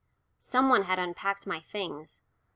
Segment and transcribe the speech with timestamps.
[0.39, 2.21] Some one had unpacked my things.